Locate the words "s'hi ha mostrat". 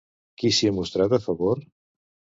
0.59-1.15